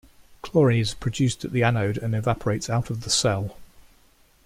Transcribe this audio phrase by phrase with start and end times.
[0.41, 3.55] Chlorine is produced at the anode and evaporates out of the cell.